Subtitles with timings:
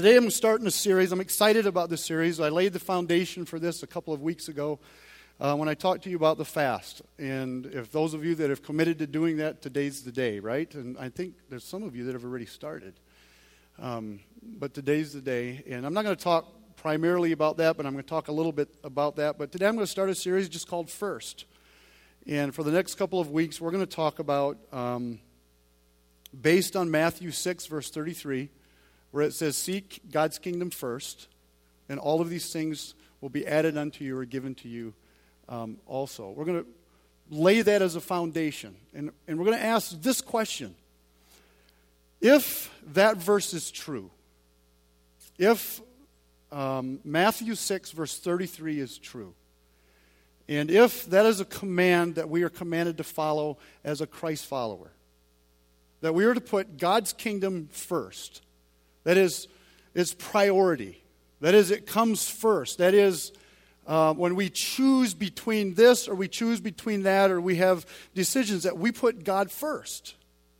[0.00, 1.10] Today I'm starting a series.
[1.10, 2.38] I'm excited about this series.
[2.38, 4.78] I laid the foundation for this a couple of weeks ago
[5.40, 7.02] uh, when I talked to you about the fast.
[7.18, 10.72] And if those of you that have committed to doing that, today's the day, right?
[10.72, 12.94] And I think there's some of you that have already started.
[13.76, 15.64] Um, but today's the day.
[15.68, 16.46] And I'm not going to talk
[16.76, 19.36] primarily about that, but I'm going to talk a little bit about that.
[19.36, 21.44] But today I'm going to start a series just called First.
[22.24, 25.18] And for the next couple of weeks, we're going to talk about, um,
[26.40, 28.50] based on Matthew 6, verse 33
[29.10, 31.28] where it says, Seek God's kingdom first,
[31.88, 34.94] and all of these things will be added unto you or given to you
[35.48, 36.30] um, also.
[36.30, 36.68] We're going to
[37.30, 38.76] lay that as a foundation.
[38.94, 40.74] And, and we're going to ask this question
[42.20, 44.10] If that verse is true,
[45.38, 45.80] if
[46.50, 49.34] um, Matthew 6, verse 33 is true,
[50.48, 54.46] and if that is a command that we are commanded to follow as a Christ
[54.46, 54.92] follower,
[56.00, 58.42] that we are to put God's kingdom first,
[59.08, 59.48] that is,
[59.94, 61.02] it's priority.
[61.40, 62.76] That is, it comes first.
[62.76, 63.32] That is,
[63.86, 68.64] uh, when we choose between this or we choose between that or we have decisions
[68.64, 70.14] that we put God first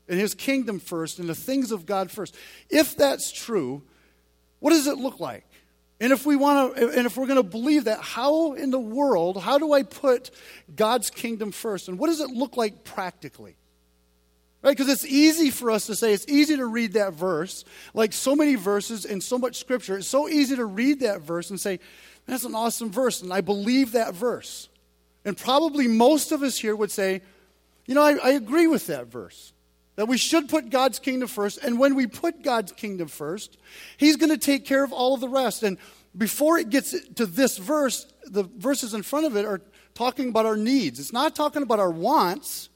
[0.08, 2.34] and His kingdom first and the things of God first.
[2.70, 3.82] If that's true,
[4.60, 5.44] what does it look like?
[6.00, 8.80] And if we want to, and if we're going to believe that, how in the
[8.80, 10.30] world, how do I put
[10.74, 11.86] God's kingdom first?
[11.86, 13.58] And what does it look like practically?
[14.62, 14.76] Right?
[14.76, 17.64] Because it's easy for us to say, it's easy to read that verse,
[17.94, 19.98] like so many verses and so much scripture.
[19.98, 21.78] It's so easy to read that verse and say,
[22.26, 24.68] that's an awesome verse, and I believe that verse.
[25.24, 27.22] And probably most of us here would say,
[27.86, 29.52] you know, I, I agree with that verse.
[29.96, 31.58] That we should put God's kingdom first.
[31.58, 33.56] And when we put God's kingdom first,
[33.96, 35.62] He's going to take care of all of the rest.
[35.62, 35.76] And
[36.16, 39.60] before it gets to this verse, the verses in front of it are
[39.94, 41.00] talking about our needs.
[41.00, 42.68] It's not talking about our wants,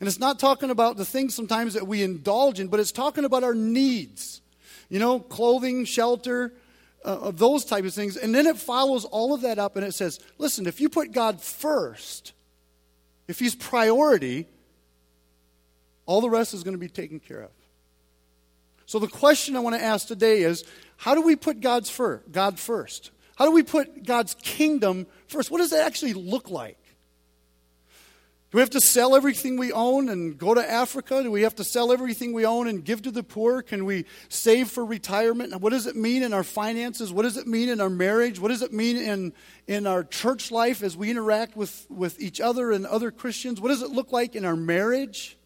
[0.00, 3.24] and it's not talking about the things sometimes that we indulge in, but it's talking
[3.24, 4.40] about our needs.
[4.88, 6.54] You know, clothing, shelter,
[7.04, 8.16] uh, those type of things.
[8.16, 11.12] And then it follows all of that up and it says, listen, if you put
[11.12, 12.32] God first,
[13.26, 14.46] if He's priority,
[16.06, 17.50] all the rest is going to be taken care of.
[18.86, 20.64] So the question I want to ask today is
[20.96, 23.10] how do we put God's fir- God first?
[23.36, 25.50] How do we put God's kingdom first?
[25.50, 26.78] What does that actually look like?
[28.50, 31.22] Do we have to sell everything we own and go to Africa?
[31.22, 33.60] Do we have to sell everything we own and give to the poor?
[33.60, 35.60] Can we save for retirement?
[35.60, 37.12] What does it mean in our finances?
[37.12, 38.40] What does it mean in our marriage?
[38.40, 39.34] What does it mean in,
[39.66, 43.60] in our church life as we interact with, with each other and other Christians?
[43.60, 45.36] What does it look like in our marriage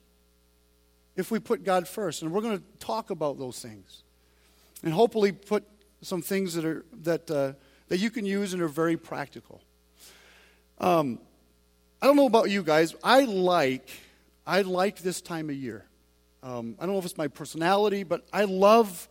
[1.17, 2.23] if we put God first?
[2.23, 4.05] And we're going to talk about those things
[4.85, 5.65] and hopefully put
[6.03, 7.55] some things that, are, that, uh,
[7.89, 9.61] that you can use and are very practical.
[10.79, 11.19] Um,
[12.03, 12.97] I don't know about you guys.
[13.05, 13.89] I like,
[14.45, 15.85] I like this time of year.
[16.43, 19.09] Um, I don't know if it's my personality, but I love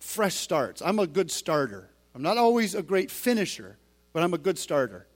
[0.00, 0.80] fresh starts.
[0.80, 1.90] I'm a good starter.
[2.14, 3.76] I'm not always a great finisher,
[4.14, 5.06] but I'm a good starter.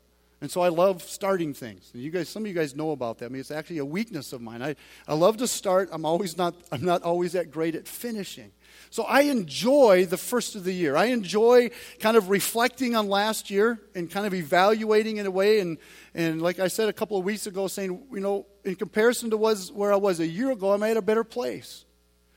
[0.42, 1.90] And so I love starting things.
[1.94, 3.24] And you guys, some of you guys know about that.
[3.24, 4.62] I mean, it's actually a weakness of mine.
[4.62, 4.76] I,
[5.08, 5.88] I love to start.
[5.90, 8.52] I'm always not, I'm not always that great at finishing.
[8.90, 10.96] So I enjoy the first of the year.
[10.96, 15.60] I enjoy kind of reflecting on last year and kind of evaluating in a way.
[15.60, 15.78] And,
[16.14, 19.36] and like I said a couple of weeks ago, saying, you know, in comparison to
[19.36, 21.84] was, where I was a year ago, I'm at a better place.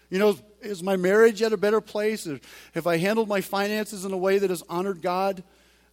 [0.09, 2.28] You know, is my marriage at a better place?
[2.73, 5.44] Have I handled my finances in a way that has honored God?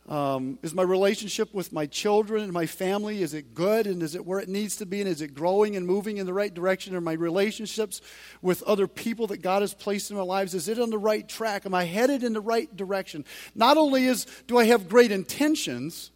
[0.09, 4.15] Um, is my relationship with my children and my family, is it good and is
[4.15, 6.53] it where it needs to be and is it growing and moving in the right
[6.53, 6.95] direction?
[6.95, 8.01] Are my relationships
[8.41, 11.29] with other people that God has placed in my lives, is it on the right
[11.29, 11.67] track?
[11.67, 13.27] Am I headed in the right direction?
[13.55, 16.11] Not only is do I have great intentions,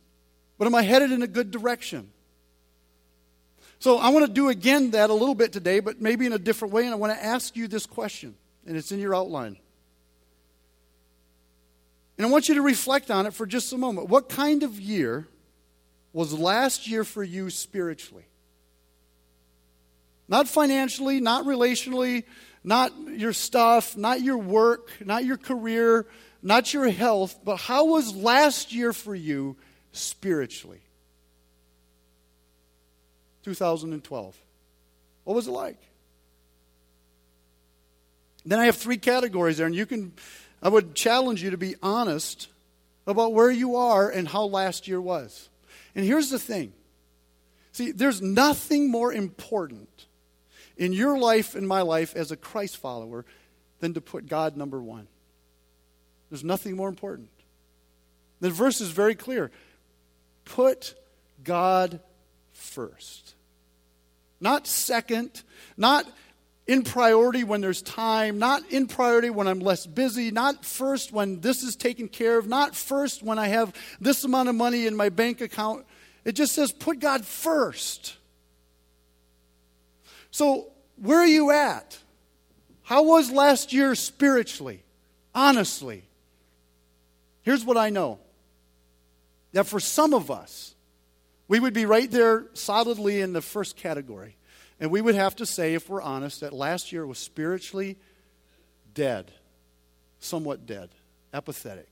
[0.57, 2.13] but am I headed in a good direction?
[3.79, 6.39] So I want to do again that a little bit today, but maybe in a
[6.39, 8.37] different way, and I want to ask you this question,
[8.67, 9.59] and it's in your outline.
[12.23, 14.09] And I want you to reflect on it for just a moment.
[14.09, 15.27] What kind of year
[16.13, 18.27] was last year for you spiritually?
[20.29, 22.23] Not financially, not relationally,
[22.63, 26.07] not your stuff, not your work, not your career,
[26.45, 29.57] not your health, but how was last year for you
[29.91, 30.83] spiritually?
[33.43, 34.37] 2012.
[35.25, 35.83] What was it like?
[38.47, 40.13] Then I have three categories there, and you can
[40.63, 42.49] I would challenge you to be honest
[43.07, 45.49] about where you are and how last year was.
[45.95, 46.73] And here's the thing
[47.73, 50.07] see, there's nothing more important
[50.77, 53.25] in your life and my life as a Christ follower
[53.81, 55.09] than to put God number one.
[56.31, 57.29] There's nothing more important.
[58.41, 59.51] The verse is very clear
[60.45, 60.95] put
[61.45, 62.01] God
[62.53, 63.35] first.
[64.41, 65.43] Not second,
[65.77, 66.05] not
[66.67, 71.41] in priority when there's time, not in priority when I'm less busy, not first when
[71.41, 74.95] this is taken care of, not first when I have this amount of money in
[74.95, 75.85] my bank account.
[76.25, 78.17] It just says put God first.
[80.31, 81.99] So, where are you at?
[82.83, 84.83] How was last year spiritually?
[85.35, 86.05] Honestly.
[87.43, 88.21] Here's what I know
[89.53, 90.75] that for some of us,
[91.49, 94.37] we would be right there solidly in the first category.
[94.83, 97.97] And we would have to say, if we're honest, that last year was spiritually
[98.95, 99.31] dead,
[100.19, 100.91] somewhat dead,
[101.33, 101.89] apathetic.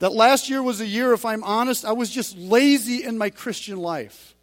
[0.00, 3.30] That last year was a year, if I'm honest, I was just lazy in my
[3.30, 4.34] Christian life.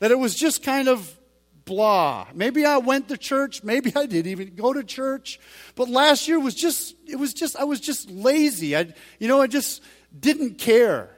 [0.00, 1.16] That it was just kind of
[1.64, 2.26] blah.
[2.34, 5.38] Maybe I went to church, maybe I didn't even go to church,
[5.76, 8.76] but last year was just it was just I was just lazy.
[8.76, 9.80] I you know, I just
[10.18, 11.15] didn't care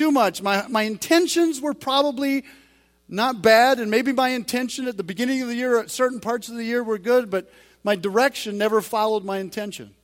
[0.00, 0.40] too much.
[0.40, 2.44] My, my intentions were probably
[3.06, 6.48] not bad, and maybe my intention at the beginning of the year, at certain parts
[6.48, 7.52] of the year, were good, but
[7.84, 9.94] my direction never followed my intention.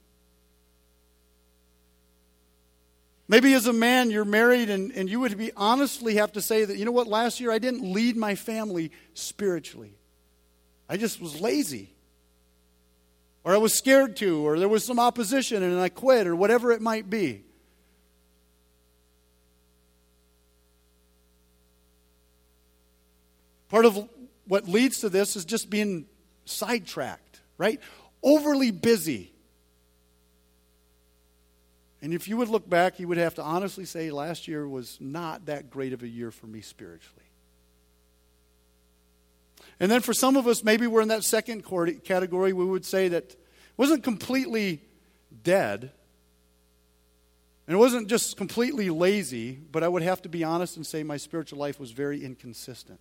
[3.26, 6.66] Maybe as a man, you're married, and, and you would be honestly have to say
[6.66, 9.94] that, you know what, last year I didn't lead my family spiritually.
[10.90, 11.94] I just was lazy.
[13.44, 16.70] Or I was scared to, or there was some opposition and I quit, or whatever
[16.72, 17.45] it might be.
[23.68, 24.08] Part of
[24.46, 26.06] what leads to this is just being
[26.44, 27.80] sidetracked, right?
[28.22, 29.32] Overly busy.
[32.00, 34.98] And if you would look back, you would have to honestly say last year was
[35.00, 37.24] not that great of a year for me spiritually.
[39.80, 41.64] And then for some of us, maybe we're in that second
[42.04, 43.38] category, we would say that it
[43.76, 44.80] wasn't completely
[45.42, 45.90] dead.
[47.66, 51.02] And it wasn't just completely lazy, but I would have to be honest and say
[51.02, 53.00] my spiritual life was very inconsistent.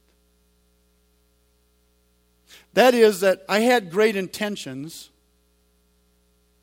[2.74, 5.10] That is, that I had great intentions,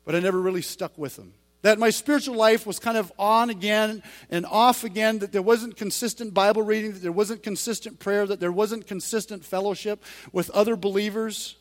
[0.05, 1.33] but I never really stuck with them.
[1.63, 5.77] That my spiritual life was kind of on again and off again, that there wasn't
[5.77, 10.03] consistent Bible reading, that there wasn't consistent prayer, that there wasn't consistent fellowship
[10.33, 11.55] with other believers,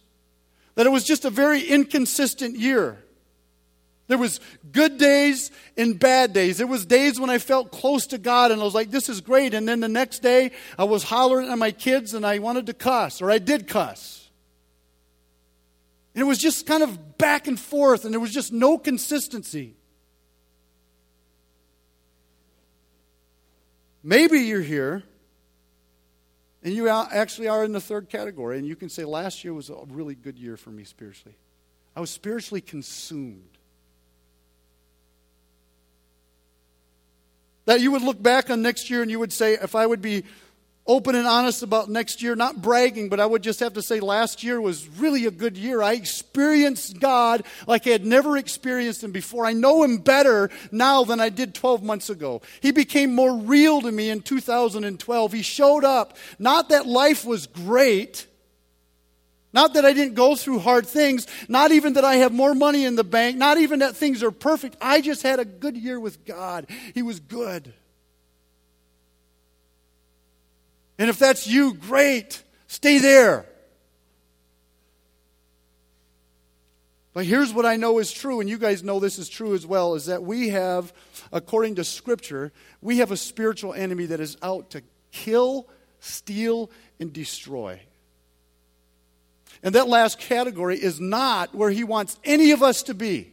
[0.75, 2.99] that it was just a very inconsistent year.
[4.13, 4.41] There was
[4.73, 6.59] good days and bad days.
[6.59, 9.23] There was days when I felt close to God and I was like, this is
[9.23, 9.55] great.
[9.55, 12.75] And then the next day I was hollering at my kids and I wanted to
[12.75, 14.29] cuss, or I did cuss.
[16.15, 19.77] And it was just kind of back and forth, and there was just no consistency.
[24.03, 25.05] Maybe you're here
[26.63, 29.71] and you actually are in the third category, and you can say, Last year was
[29.71, 31.39] a really good year for me spiritually.
[31.97, 33.57] I was spiritually consumed.
[37.67, 40.03] That you would look back on next year and you would say, If I would
[40.03, 40.25] be
[40.87, 44.01] open and honest about next year, not bragging, but I would just have to say
[44.01, 45.81] last year was really a good year.
[45.81, 49.47] I experienced God like I had never experienced Him before.
[49.47, 52.43] I know Him better now than I did 12 months ago.
[52.61, 55.33] He became more real to me in 2012.
[55.33, 56.17] He showed up.
[56.39, 58.27] Not that life was great.
[59.53, 62.85] Not that I didn't go through hard things, not even that I have more money
[62.85, 64.77] in the bank, not even that things are perfect.
[64.81, 66.67] I just had a good year with God.
[66.95, 67.73] He was good.
[70.99, 72.43] And if that's you, great.
[72.67, 73.47] Stay there.
[77.13, 79.67] But here's what I know is true, and you guys know this is true as
[79.67, 80.95] well, is that we have,
[81.31, 85.69] according to Scripture, we have a spiritual enemy that is out to kill,
[86.01, 87.81] steal, and destroy.
[89.63, 93.33] And that last category is not where he wants any of us to be.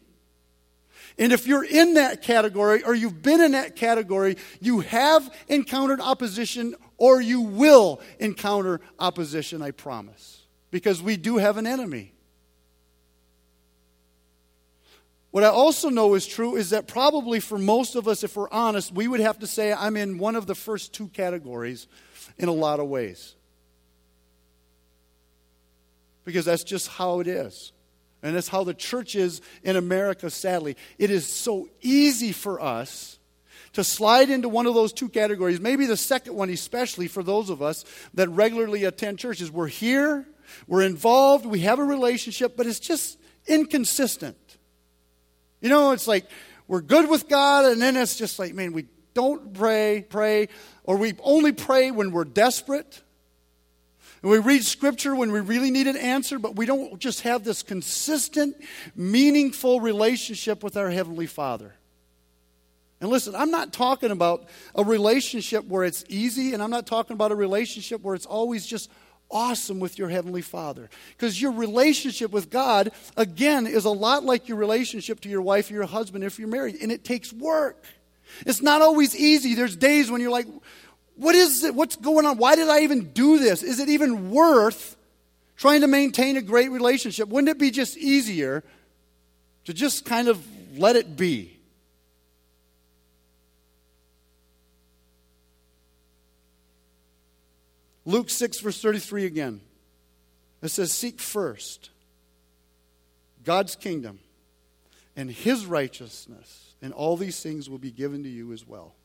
[1.17, 6.00] And if you're in that category or you've been in that category, you have encountered
[6.00, 10.45] opposition or you will encounter opposition, I promise.
[10.71, 12.13] Because we do have an enemy.
[15.31, 18.50] What I also know is true is that probably for most of us, if we're
[18.50, 21.88] honest, we would have to say I'm in one of the first two categories
[22.38, 23.36] in a lot of ways.
[26.26, 27.72] Because that's just how it is.
[28.22, 30.76] And that's how the church is in America, sadly.
[30.98, 33.18] It is so easy for us
[33.74, 37.50] to slide into one of those two categories, maybe the second one, especially for those
[37.50, 39.52] of us that regularly attend churches.
[39.52, 40.28] We're here,
[40.68, 44.38] we're involved, we have a relationship, but it's just inconsistent.
[45.62, 46.26] You know, it's like
[46.68, 50.50] we're good with God, and then it's just like, man, we don't pray, pray,
[50.84, 53.02] or we only pray when we're desperate.
[54.22, 57.44] And we read scripture when we really need an answer, but we don't just have
[57.44, 58.56] this consistent,
[58.96, 61.74] meaningful relationship with our Heavenly Father.
[63.02, 67.14] And listen, I'm not talking about a relationship where it's easy, and I'm not talking
[67.14, 68.90] about a relationship where it's always just
[69.32, 70.90] awesome with your Heavenly Father.
[71.16, 75.70] Because your relationship with God, again, is a lot like your relationship to your wife
[75.70, 77.86] or your husband if you're married, and it takes work.
[78.46, 79.56] It's not always easy.
[79.56, 80.48] There's days when you're like,
[81.20, 81.76] what is it?
[81.76, 82.38] What's going on?
[82.38, 83.62] Why did I even do this?
[83.62, 84.96] Is it even worth
[85.58, 87.28] trying to maintain a great relationship?
[87.28, 88.64] Wouldn't it be just easier
[89.66, 90.42] to just kind of
[90.78, 91.60] let it be?
[98.06, 99.62] Luke 6, verse 33 again.
[100.62, 101.90] It says, Seek first
[103.44, 104.20] God's kingdom
[105.18, 108.96] and his righteousness, and all these things will be given to you as well.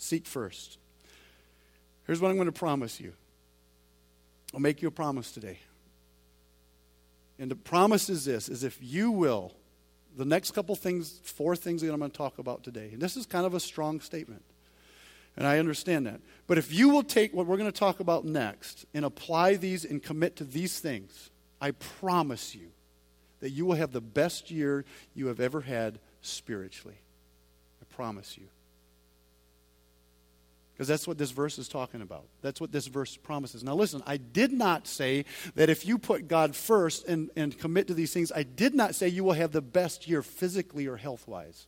[0.00, 0.78] Seek first.
[2.06, 3.12] Here's what I'm going to promise you
[4.54, 5.58] I'll make you a promise today.
[7.38, 9.54] And the promise is this is if you will,
[10.16, 12.88] the next couple things, four things that I'm going to talk about today.
[12.92, 14.42] And this is kind of a strong statement.
[15.36, 16.20] And I understand that.
[16.46, 19.84] But if you will take what we're going to talk about next and apply these
[19.84, 21.30] and commit to these things,
[21.60, 22.68] I promise you
[23.40, 26.96] that you will have the best year you have ever had spiritually.
[27.82, 28.46] I promise you.
[30.80, 32.24] Because that's what this verse is talking about.
[32.40, 33.62] That's what this verse promises.
[33.62, 37.88] Now, listen, I did not say that if you put God first and, and commit
[37.88, 40.96] to these things, I did not say you will have the best year physically or
[40.96, 41.66] health wise.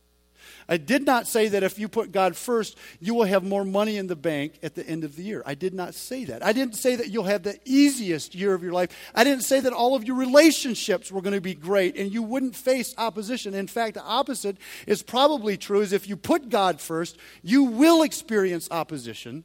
[0.67, 3.97] I did not say that if you put God first, you will have more money
[3.97, 5.43] in the bank at the end of the year.
[5.45, 6.43] I did not say that.
[6.43, 8.89] I didn't say that you'll have the easiest year of your life.
[9.13, 12.23] I didn't say that all of your relationships were going to be great and you
[12.23, 13.53] wouldn't face opposition.
[13.53, 14.57] In fact, the opposite
[14.87, 19.43] is probably true is if you put God first, you will experience opposition.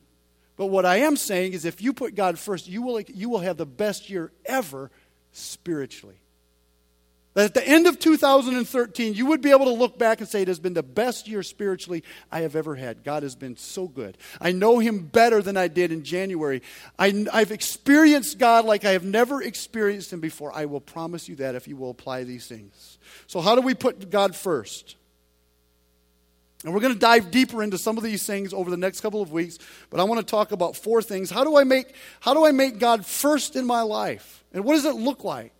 [0.56, 3.38] But what I am saying is if you put God first, you will, you will
[3.38, 4.90] have the best year ever
[5.32, 6.20] spiritually.
[7.38, 10.42] That at the end of 2013, you would be able to look back and say,
[10.42, 12.02] It has been the best year spiritually
[12.32, 13.04] I have ever had.
[13.04, 14.18] God has been so good.
[14.40, 16.62] I know Him better than I did in January.
[16.98, 20.50] I, have experienced God like I have never experienced Him before.
[20.52, 22.98] I will promise you that if you will apply these things.
[23.28, 24.96] So, how do we put God first?
[26.64, 29.22] And we're going to dive deeper into some of these things over the next couple
[29.22, 31.30] of weeks, but I want to talk about four things.
[31.30, 34.42] How do I make, how do I make God first in my life?
[34.52, 35.52] And what does it look like?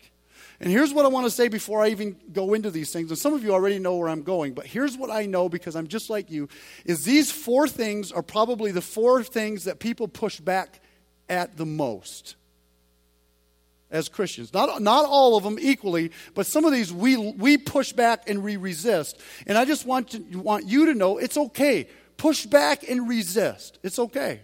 [0.60, 3.10] And here's what I want to say before I even go into these things.
[3.10, 5.76] And some of you already know where I'm going, but here's what I know because
[5.76, 6.48] I'm just like you
[6.84, 10.80] is these four things are probably the four things that people push back
[11.28, 12.34] at the most
[13.90, 14.52] as Christians.
[14.52, 18.42] Not, not all of them equally, but some of these we, we push back and
[18.42, 19.20] we resist.
[19.46, 21.88] And I just want, to, want you to know it's okay.
[22.16, 23.78] Push back and resist.
[23.82, 24.40] It's okay.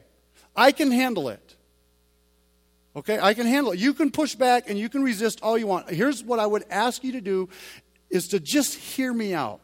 [0.54, 1.56] I can handle it.
[2.96, 3.78] Okay, I can handle it.
[3.80, 5.90] You can push back and you can resist all you want.
[5.90, 7.48] Here's what I would ask you to do
[8.08, 9.60] is to just hear me out.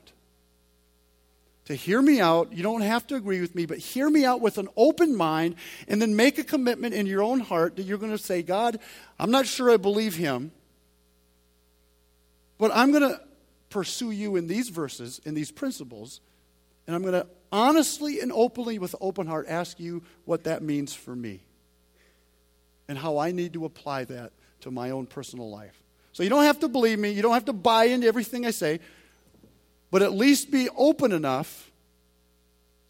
[1.66, 4.40] To hear me out, you don't have to agree with me, but hear me out
[4.40, 5.54] with an open mind
[5.86, 8.80] and then make a commitment in your own heart that you're going to say, God,
[9.20, 10.50] I'm not sure I believe him,
[12.58, 13.20] but I'm going to
[13.68, 16.20] pursue you in these verses, in these principles,
[16.88, 20.64] and I'm going to honestly and openly, with an open heart, ask you what that
[20.64, 21.40] means for me
[22.90, 24.32] and how I need to apply that
[24.62, 25.80] to my own personal life.
[26.10, 28.50] So you don't have to believe me, you don't have to buy into everything I
[28.50, 28.80] say,
[29.92, 31.70] but at least be open enough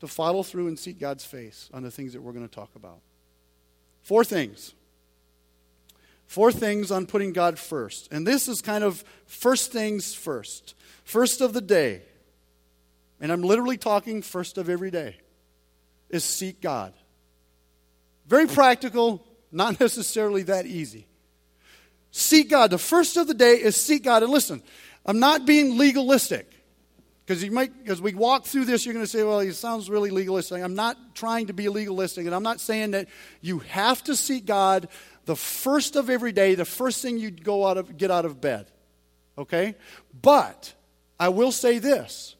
[0.00, 2.70] to follow through and seek God's face on the things that we're going to talk
[2.74, 3.00] about.
[4.00, 4.72] Four things.
[6.26, 8.10] Four things on putting God first.
[8.10, 10.74] And this is kind of first things first.
[11.04, 12.00] First of the day.
[13.20, 15.16] And I'm literally talking first of every day.
[16.08, 16.94] Is seek God.
[18.26, 21.06] Very practical, not necessarily that easy.
[22.10, 22.70] Seek God.
[22.70, 24.22] The first of the day is seek God.
[24.22, 24.62] And listen,
[25.06, 26.50] I'm not being legalistic.
[27.24, 29.88] Because you might, as we walk through this, you're going to say, well, it sounds
[29.88, 30.64] really legalistic.
[30.64, 33.06] I'm not trying to be legalistic, and I'm not saying that
[33.40, 34.88] you have to seek God
[35.26, 38.40] the first of every day, the first thing you go out of, get out of
[38.40, 38.66] bed.
[39.38, 39.76] Okay?
[40.20, 40.74] But
[41.20, 42.34] I will say this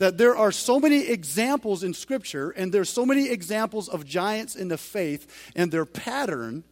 [0.00, 4.56] that there are so many examples in Scripture, and there's so many examples of giants
[4.56, 6.64] in the faith, and their pattern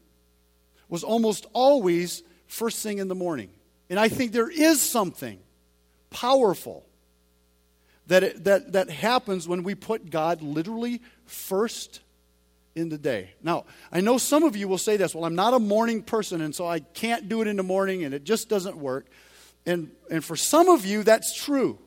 [0.88, 3.50] was almost always first thing in the morning.
[3.90, 5.38] And I think there is something
[6.08, 6.86] powerful
[8.06, 12.00] that, it, that, that happens when we put God literally first
[12.74, 13.34] in the day.
[13.42, 16.40] Now, I know some of you will say this well, I'm not a morning person,
[16.40, 19.06] and so I can't do it in the morning, and it just doesn't work.
[19.66, 21.78] And, and for some of you, that's true.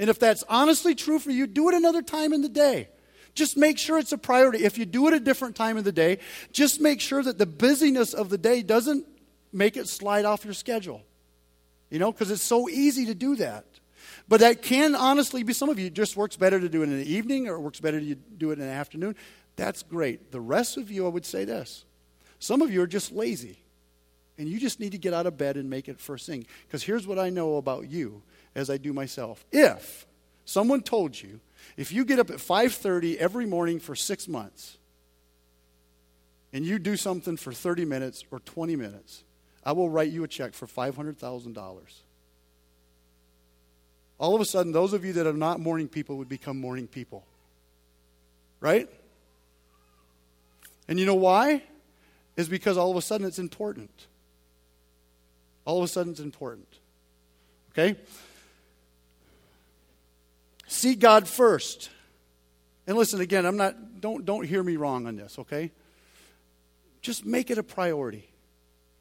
[0.00, 2.88] And if that's honestly true for you, do it another time in the day.
[3.34, 4.64] Just make sure it's a priority.
[4.64, 6.18] If you do it a different time of the day,
[6.52, 9.06] just make sure that the busyness of the day doesn't
[9.52, 11.02] make it slide off your schedule.
[11.90, 13.66] You know, because it's so easy to do that.
[14.26, 16.88] But that can honestly be some of you, it just works better to do it
[16.88, 19.16] in the evening or it works better to do it in the afternoon.
[19.56, 20.32] That's great.
[20.32, 21.84] The rest of you, I would say this
[22.38, 23.58] Some of you are just lazy.
[24.40, 26.46] And you just need to get out of bed and make it first thing.
[26.66, 28.22] Because here's what I know about you
[28.54, 29.44] as I do myself.
[29.52, 30.06] If
[30.46, 31.40] someone told you,
[31.76, 34.78] if you get up at 5:30 every morning for 6 months
[36.54, 39.24] and you do something for 30 minutes or 20 minutes,
[39.62, 42.02] I will write you a check for $500,000.
[44.18, 46.86] All of a sudden, those of you that are not morning people would become morning
[46.86, 47.26] people.
[48.58, 48.88] Right?
[50.88, 51.62] And you know why?
[52.38, 54.06] Is because all of a sudden it's important.
[55.70, 56.66] All of a sudden it's important.
[57.70, 57.96] Okay?
[60.66, 61.90] See God first.
[62.88, 65.70] And listen again, I'm not don't don't hear me wrong on this, okay?
[67.02, 68.28] Just make it a priority.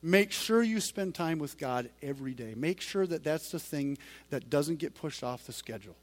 [0.03, 2.53] Make sure you spend time with God every day.
[2.55, 3.97] Make sure that that's the thing
[4.29, 5.95] that doesn't get pushed off the schedule.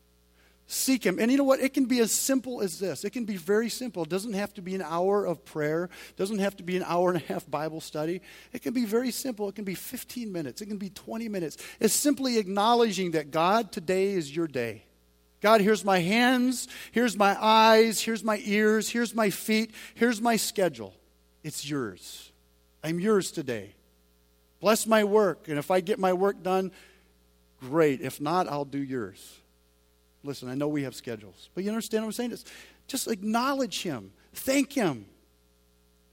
[0.68, 1.18] Seek Him.
[1.20, 1.60] And you know what?
[1.60, 3.04] It can be as simple as this.
[3.04, 4.02] It can be very simple.
[4.02, 6.84] It doesn't have to be an hour of prayer, it doesn't have to be an
[6.86, 8.20] hour and a half Bible study.
[8.52, 9.48] It can be very simple.
[9.48, 11.56] It can be 15 minutes, it can be 20 minutes.
[11.78, 14.82] It's simply acknowledging that God, today is your day.
[15.40, 20.36] God, here's my hands, here's my eyes, here's my ears, here's my feet, here's my
[20.36, 20.94] schedule.
[21.44, 22.32] It's yours.
[22.82, 23.74] I'm yours today.
[24.60, 26.72] Bless my work, and if I get my work done,
[27.60, 28.00] great.
[28.00, 29.38] If not, I'll do yours.
[30.26, 32.36] Listen, I know we have schedules, but you understand what I'm saying?
[32.88, 35.06] Just acknowledge Him, thank Him.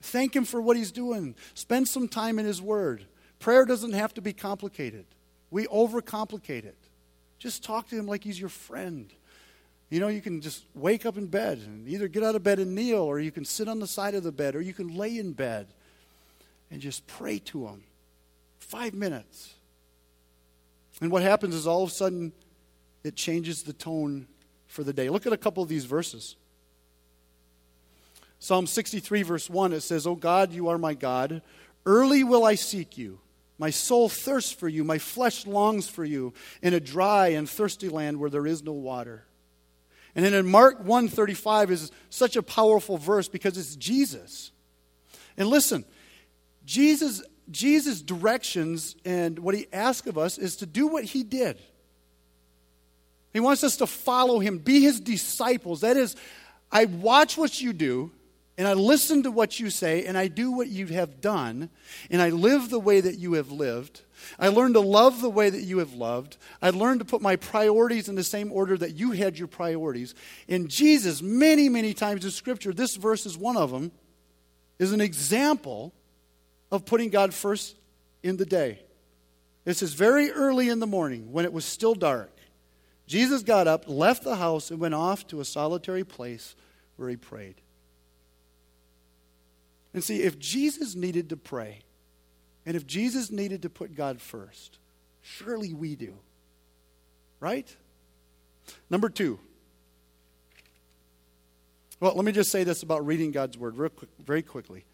[0.02, 1.36] Thank Him for what He's doing.
[1.54, 3.06] Spend some time in His Word.
[3.40, 5.06] Prayer doesn't have to be complicated,
[5.50, 6.78] we overcomplicate it.
[7.40, 9.12] Just talk to Him like He's your friend.
[9.90, 12.58] You know, you can just wake up in bed and either get out of bed
[12.60, 14.96] and kneel, or you can sit on the side of the bed, or you can
[14.96, 15.68] lay in bed
[16.72, 17.84] and just pray to Him.
[18.60, 19.54] Five minutes.
[21.02, 22.32] And what happens is all of a sudden
[23.04, 24.28] it changes the tone
[24.68, 25.10] for the day.
[25.10, 26.36] Look at a couple of these verses.
[28.40, 31.42] Psalm 63, verse 1, it says, O God, you are my God.
[31.86, 33.20] Early will I seek you.
[33.58, 34.84] My soul thirsts for you.
[34.84, 38.74] My flesh longs for you in a dry and thirsty land where there is no
[38.74, 39.26] water.
[40.16, 44.52] And then in Mark 135 is such a powerful verse because it's Jesus.
[45.38, 45.86] And listen,
[46.66, 51.60] Jesus Jesus directions and what he asks of us is to do what he did.
[53.34, 55.82] He wants us to follow him, be his disciples.
[55.82, 56.16] That is,
[56.72, 58.12] I watch what you do,
[58.58, 61.72] and I listen to what you say, and I do what you have done,
[62.12, 64.02] and I live the way that you have lived.
[64.38, 66.38] I learn to love the way that you have loved.
[66.62, 70.14] I learn to put my priorities in the same order that you had your priorities.
[70.48, 73.92] In Jesus, many, many times in Scripture, this verse is one of them,
[74.78, 75.92] is an example
[76.72, 77.76] of putting God first
[78.22, 78.80] in the day.
[79.66, 82.30] This is very early in the morning when it was still dark.
[83.14, 86.56] Jesus got up, left the house, and went off to a solitary place
[86.96, 87.54] where he prayed.
[89.94, 91.82] And see, if Jesus needed to pray,
[92.66, 94.80] and if Jesus needed to put God first,
[95.22, 96.16] surely we do.
[97.40, 97.68] Right?
[98.90, 99.40] Number two.
[102.00, 104.86] Well, let me just say this about reading God's Word real quick, very quickly.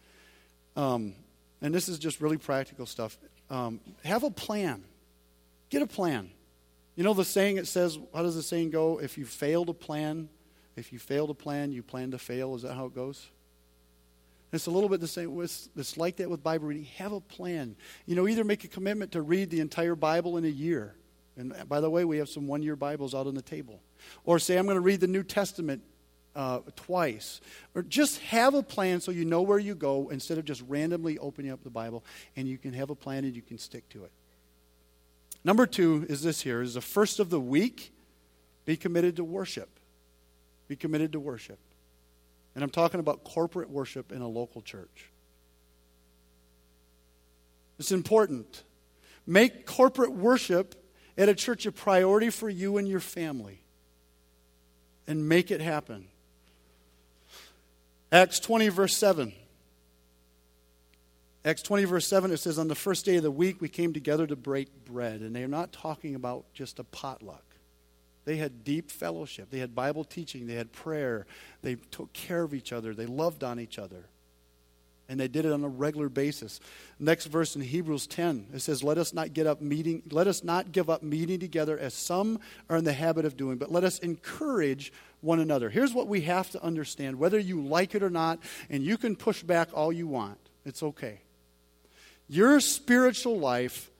[0.76, 1.14] Um,
[1.62, 3.16] and this is just really practical stuff.
[3.48, 4.84] Um, have a plan.
[5.70, 6.32] Get a plan.
[7.00, 9.00] You know the saying it says, how does the saying go?
[9.00, 10.28] If you fail to plan,
[10.76, 12.54] if you fail to plan, you plan to fail.
[12.54, 13.26] Is that how it goes?
[14.52, 15.40] It's a little bit the same.
[15.40, 16.84] It's like that with Bible reading.
[16.98, 17.74] Have a plan.
[18.04, 20.94] You know, either make a commitment to read the entire Bible in a year.
[21.38, 23.80] And by the way, we have some one year Bibles out on the table.
[24.24, 25.80] Or say, I'm going to read the New Testament
[26.36, 27.40] uh, twice.
[27.74, 31.16] Or just have a plan so you know where you go instead of just randomly
[31.16, 32.04] opening up the Bible
[32.36, 34.12] and you can have a plan and you can stick to it.
[35.44, 37.92] Number two is this here is the first of the week,
[38.64, 39.68] be committed to worship.
[40.68, 41.58] Be committed to worship.
[42.54, 45.10] And I'm talking about corporate worship in a local church.
[47.78, 48.64] It's important.
[49.26, 50.74] Make corporate worship
[51.16, 53.62] at a church a priority for you and your family.
[55.06, 56.08] And make it happen.
[58.12, 59.32] Acts 20, verse 7.
[61.44, 63.92] Acts 20, verse 7, it says, On the first day of the week, we came
[63.92, 65.20] together to break bread.
[65.20, 67.44] And they're not talking about just a potluck.
[68.26, 69.50] They had deep fellowship.
[69.50, 70.46] They had Bible teaching.
[70.46, 71.26] They had prayer.
[71.62, 72.94] They took care of each other.
[72.94, 74.04] They loved on each other.
[75.08, 76.60] And they did it on a regular basis.
[77.00, 80.44] Next verse in Hebrews 10, it says, Let us not get up meeting, let us
[80.44, 83.82] not give up meeting together as some are in the habit of doing, but let
[83.82, 85.68] us encourage one another.
[85.68, 89.16] Here's what we have to understand, whether you like it or not, and you can
[89.16, 90.38] push back all you want.
[90.64, 91.22] It's okay.
[92.30, 93.90] Your spiritual life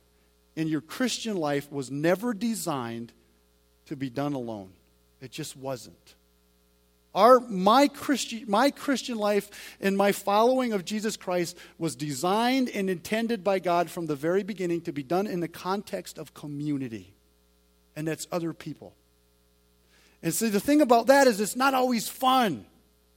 [0.56, 3.12] and your Christian life was never designed
[3.86, 4.70] to be done alone.
[5.20, 6.14] It just wasn't.
[7.12, 12.88] Our, my, Christi- my Christian life and my following of Jesus Christ was designed and
[12.88, 17.12] intended by God from the very beginning to be done in the context of community,
[17.96, 18.94] and that's other people.
[20.22, 22.64] And see, the thing about that is it's not always fun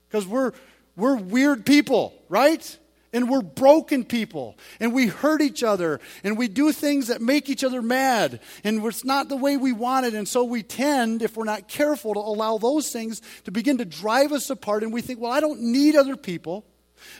[0.08, 0.50] because we're,
[0.96, 2.78] we're weird people, right?
[3.14, 4.58] And we're broken people.
[4.80, 6.00] And we hurt each other.
[6.22, 8.40] And we do things that make each other mad.
[8.64, 10.12] And it's not the way we want it.
[10.12, 13.86] And so we tend, if we're not careful, to allow those things to begin to
[13.86, 14.82] drive us apart.
[14.82, 16.66] And we think, well, I don't need other people.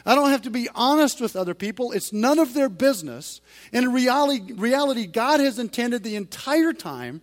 [0.05, 1.91] I don't have to be honest with other people.
[1.91, 3.41] It's none of their business.
[3.71, 7.21] And in reality, reality, God has intended the entire time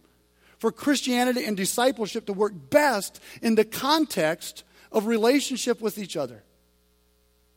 [0.59, 6.45] for Christianity and discipleship to work best in the context of relationship with each other.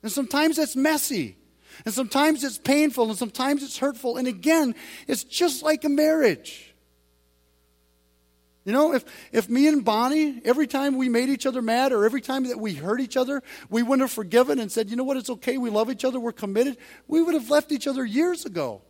[0.06, 1.36] And sometimes it's messy.
[1.84, 3.10] And sometimes it's painful.
[3.10, 4.18] And sometimes it's hurtful.
[4.18, 4.76] And again,
[5.08, 6.76] it's just like a marriage.
[8.66, 12.06] You know, if, if me and Bonnie, every time we made each other mad or
[12.06, 13.42] every time that we hurt each other,
[13.72, 16.20] we wouldn't have forgiven and said, you know what, it's okay, we love each other,
[16.20, 18.84] we're committed, we would have left each other years ago.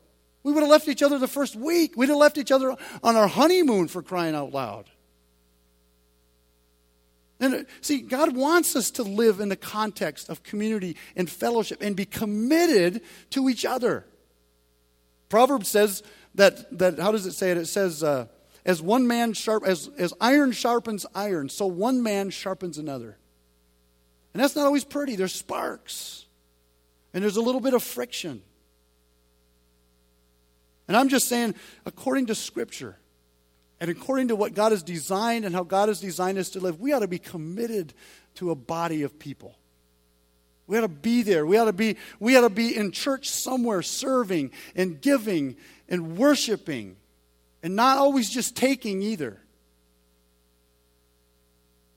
[0.43, 1.93] We would have left each other the first week.
[1.95, 4.89] We'd have left each other on our honeymoon for crying out loud.
[7.39, 11.81] And uh, see, God wants us to live in the context of community and fellowship
[11.81, 14.05] and be committed to each other.
[15.29, 16.03] Proverbs says
[16.35, 17.57] that, that how does it say it?
[17.57, 18.27] It says, uh,
[18.65, 23.17] as one man sharp, as, as iron sharpens iron, so one man sharpens another.
[24.33, 25.15] And that's not always pretty.
[25.15, 26.25] There's sparks.
[27.13, 28.41] And there's a little bit of friction.
[30.87, 32.97] And I'm just saying, according to Scripture,
[33.79, 36.79] and according to what God has designed and how God has designed us to live,
[36.79, 37.93] we ought to be committed
[38.35, 39.57] to a body of people.
[40.67, 41.45] We ought to be there.
[41.45, 45.57] We ought to be, we ought to be in church somewhere serving and giving
[45.88, 46.95] and worshiping
[47.61, 49.39] and not always just taking either.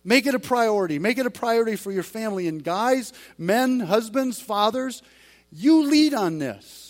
[0.05, 0.99] Make it a priority.
[0.99, 2.49] Make it a priority for your family.
[2.49, 5.03] And guys, men, husbands, fathers,
[5.53, 6.88] you lead on this.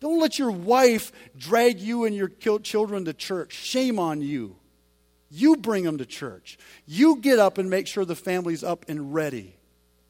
[0.00, 3.52] Don't let your wife drag you and your children to church.
[3.52, 4.56] Shame on you.
[5.30, 6.58] You bring them to church.
[6.86, 9.54] You get up and make sure the family's up and ready.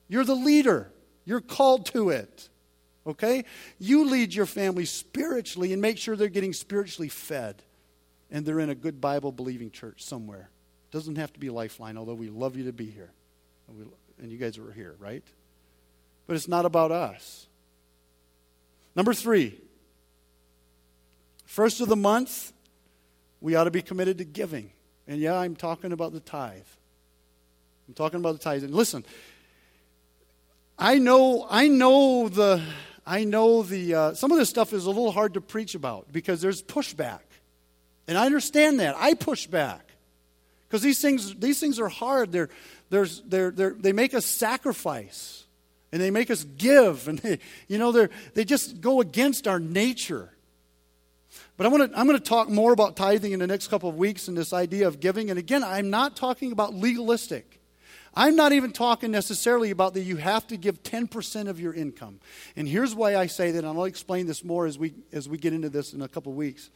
[0.08, 0.90] You're the leader,
[1.24, 2.48] you're called to it.
[3.06, 3.44] Okay?
[3.78, 7.62] You lead your family spiritually and make sure they're getting spiritually fed
[8.30, 10.50] and they're in a good Bible believing church somewhere.
[10.90, 13.10] Doesn't have to be Lifeline, although we love you to be here.
[14.20, 15.24] And you guys are here, right?
[16.26, 17.46] But it's not about us.
[18.94, 19.58] Number three,
[21.50, 22.52] First of the month,
[23.40, 24.70] we ought to be committed to giving.
[25.08, 26.62] And yeah, I'm talking about the tithe.
[27.88, 28.62] I'm talking about the tithe.
[28.62, 29.04] And listen,
[30.78, 32.62] I know, I know the,
[33.04, 36.12] I know the, uh, some of this stuff is a little hard to preach about
[36.12, 37.22] because there's pushback.
[38.06, 38.94] And I understand that.
[38.96, 39.90] I push back.
[40.68, 42.30] Because these things, these things are hard.
[42.30, 42.50] They're,
[42.90, 45.46] there's, they're, they're, they make us sacrifice.
[45.90, 47.08] And they make us give.
[47.08, 50.30] And they, you know, they they just go against our nature.
[51.60, 53.90] But I'm going, to, I'm going to talk more about tithing in the next couple
[53.90, 55.28] of weeks and this idea of giving.
[55.28, 57.60] And again, I'm not talking about legalistic.
[58.14, 62.18] I'm not even talking necessarily about that you have to give 10% of your income.
[62.56, 65.36] And here's why I say that, and I'll explain this more as we, as we
[65.36, 66.70] get into this in a couple of weeks,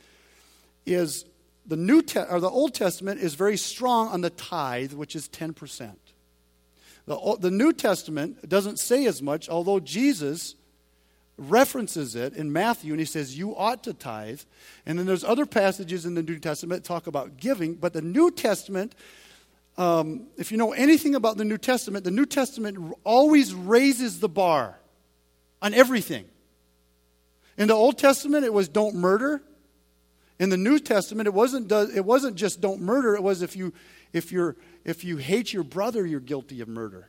[0.85, 1.25] is
[1.65, 5.31] the, New Te- or the Old Testament is very strong on the tithe, which is
[5.31, 5.95] 10%.
[7.07, 10.57] The, the New Testament doesn't say as much, although Jesus
[11.37, 14.41] references it in Matthew and he says, You ought to tithe.
[14.87, 17.75] And then there's other passages in the New Testament that talk about giving.
[17.75, 18.95] But the New Testament,
[19.77, 24.29] um, if you know anything about the New Testament, the New Testament always raises the
[24.29, 24.79] bar
[25.61, 26.27] on everything.
[27.57, 29.43] In the Old Testament, it was don't murder.
[30.39, 33.73] In the New Testament, it wasn't, it wasn't just don't murder, it was if you,
[34.13, 37.09] if, you're, if you hate your brother, you're guilty of murder.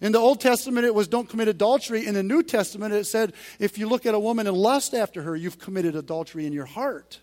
[0.00, 2.06] In the Old Testament, it was don't commit adultery.
[2.06, 5.22] In the New Testament, it said if you look at a woman and lust after
[5.22, 7.20] her, you've committed adultery in your heart.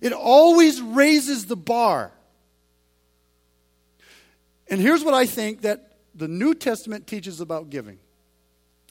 [0.00, 2.12] It always raises the bar.
[4.68, 7.98] And here's what I think that the New Testament teaches about giving.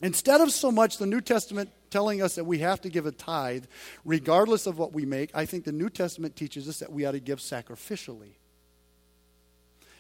[0.02, 3.12] Instead of so much the New Testament telling us that we have to give a
[3.12, 3.66] tithe
[4.04, 7.12] regardless of what we make, I think the New Testament teaches us that we ought
[7.12, 8.34] to give sacrificially.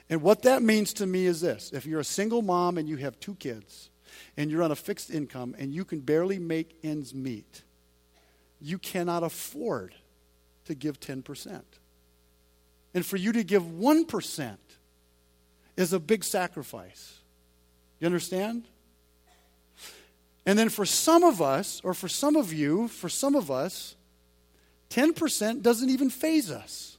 [0.10, 2.98] And what that means to me is this if you're a single mom and you
[2.98, 3.90] have two kids,
[4.38, 7.64] and you're on a fixed income and you can barely make ends meet,
[8.62, 9.94] you cannot afford
[10.66, 11.62] to give 10%.
[12.94, 14.58] And for you to give 1%
[15.76, 17.20] is a big sacrifice.
[18.00, 18.66] You understand?
[20.46, 23.96] And then for some of us, or for some of you, for some of us,
[24.90, 26.93] 10% doesn't even phase us.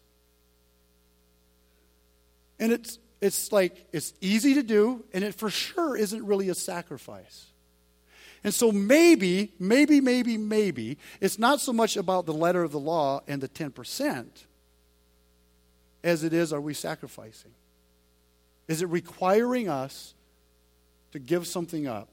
[2.58, 6.54] And it's, it's like it's easy to do, and it for sure isn't really a
[6.54, 7.46] sacrifice.
[8.42, 12.78] And so maybe, maybe, maybe, maybe, it's not so much about the letter of the
[12.78, 14.26] law and the 10%
[16.04, 17.52] as it is are we sacrificing?
[18.68, 20.14] Is it requiring us
[21.12, 22.10] to give something up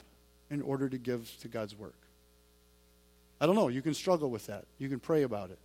[0.49, 1.95] in order to give to God's work?
[3.39, 3.67] I don't know.
[3.67, 4.65] You can struggle with that.
[4.77, 5.59] You can pray about it.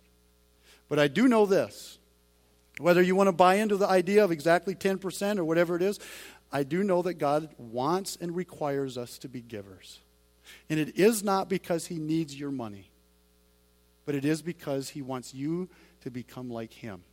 [0.89, 1.97] But I do know this
[2.79, 5.99] whether you want to buy into the idea of exactly 10% or whatever it is,
[6.51, 9.99] I do know that God wants and requires us to be givers.
[10.69, 12.89] And it is not because He needs your money,
[14.05, 15.69] but it is because He wants you
[16.01, 17.03] to become like Him.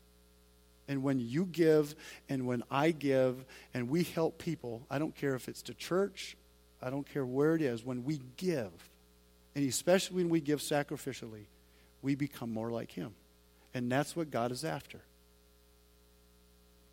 [0.87, 1.94] And when you give
[2.29, 6.37] and when I give and we help people, I don't care if it's to church,
[6.83, 8.70] I don't care where it is, when we give,
[9.55, 11.46] and especially when we give sacrificially,
[12.03, 13.14] we become more like Him.
[13.72, 15.00] And that's what God is after.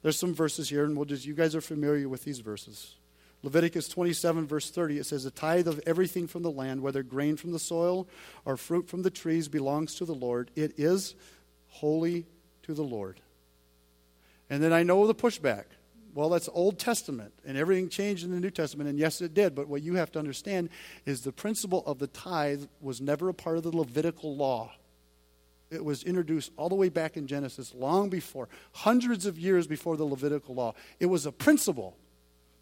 [0.01, 2.95] There's some verses here, and we'll just, you guys are familiar with these verses.
[3.43, 7.37] Leviticus 27, verse 30, it says, A tithe of everything from the land, whether grain
[7.37, 8.07] from the soil
[8.45, 10.51] or fruit from the trees, belongs to the Lord.
[10.55, 11.15] It is
[11.67, 12.27] holy
[12.63, 13.19] to the Lord.
[14.49, 15.65] And then I know the pushback.
[16.13, 19.55] Well, that's Old Testament, and everything changed in the New Testament, and yes, it did.
[19.55, 20.69] But what you have to understand
[21.05, 24.73] is the principle of the tithe was never a part of the Levitical law.
[25.71, 29.95] It was introduced all the way back in Genesis, long before, hundreds of years before
[29.95, 30.73] the Levitical law.
[30.99, 31.95] It was a principle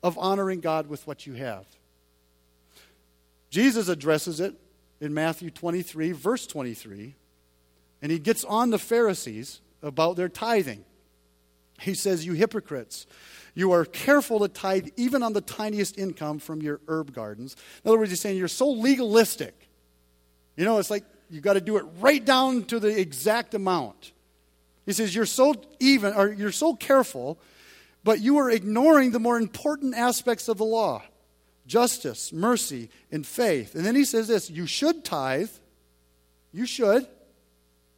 [0.03, 1.65] of honoring God with what you have.
[3.49, 4.53] Jesus addresses it
[5.01, 7.15] in Matthew 23, verse 23,
[8.03, 10.85] and he gets on the Pharisees about their tithing.
[11.79, 13.07] He says, You hypocrites,
[13.55, 17.55] you are careful to tithe even on the tiniest income from your herb gardens.
[17.83, 19.67] In other words, he's saying you're so legalistic.
[20.55, 24.11] You know, it's like you got to do it right down to the exact amount.
[24.85, 27.39] He says, You're so even, or you're so careful,
[28.03, 31.03] but you are ignoring the more important aspects of the law
[31.69, 33.75] justice, mercy, and faith.
[33.75, 35.51] And then he says this you should tithe.
[36.51, 37.07] You should.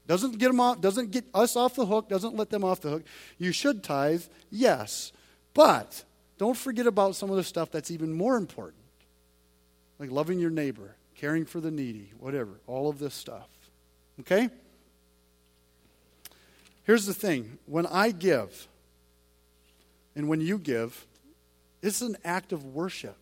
[0.07, 2.89] Doesn't get them off, doesn't get us off the hook, doesn't let them off the
[2.89, 3.03] hook.
[3.37, 5.13] You should tithe, yes.
[5.53, 6.03] But
[6.37, 8.83] don't forget about some of the stuff that's even more important.
[9.99, 13.47] Like loving your neighbor, caring for the needy, whatever, all of this stuff.
[14.21, 14.49] Okay?
[16.81, 18.67] Here's the thing when I give,
[20.15, 21.05] and when you give,
[21.83, 23.17] it's an act of worship.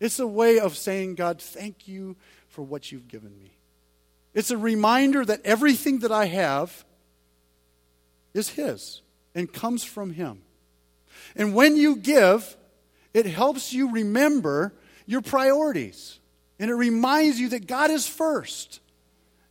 [0.00, 2.16] It's a way of saying, God, thank you
[2.48, 3.50] for what you've given me.
[4.32, 6.86] It's a reminder that everything that I have
[8.32, 9.02] is His
[9.34, 10.40] and comes from Him.
[11.36, 12.56] And when you give,
[13.12, 14.72] it helps you remember
[15.04, 16.19] your priorities.
[16.60, 18.80] And it reminds you that God is first.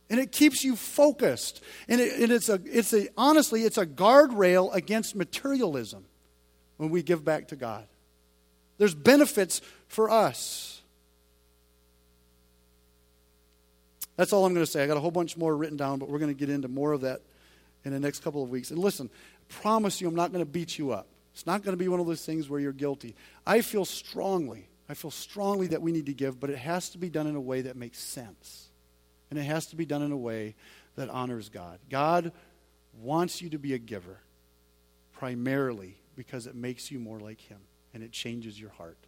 [0.08, 1.62] And it keeps you focused.
[1.88, 6.06] And, it, and it's, a, it's a, honestly, it's a guardrail against materialism
[6.78, 7.86] when we give back to God.
[8.78, 10.80] There's benefits for us.
[14.16, 14.82] That's all I'm going to say.
[14.82, 16.92] I got a whole bunch more written down, but we're going to get into more
[16.92, 17.20] of that
[17.84, 18.70] in the next couple of weeks.
[18.70, 21.08] And listen, I promise you, I'm not going to beat you up.
[21.34, 23.14] It's not going to be one of those things where you're guilty.
[23.46, 26.98] I feel strongly, I feel strongly that we need to give, but it has to
[26.98, 28.70] be done in a way that makes sense.
[29.30, 30.56] And it has to be done in a way
[30.96, 31.78] that honors God.
[31.88, 32.32] God
[33.00, 34.18] wants you to be a giver
[35.12, 37.60] primarily because it makes you more like Him
[37.94, 38.98] and it changes your heart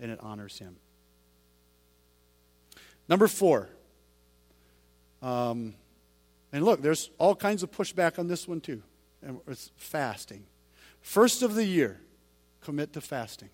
[0.00, 0.76] and it honors Him.
[3.06, 3.68] Number four,
[5.20, 5.74] um,
[6.50, 8.82] and look, there's all kinds of pushback on this one too.
[9.20, 10.46] And it's fasting.
[11.02, 12.00] First of the year,
[12.62, 13.50] commit to fasting.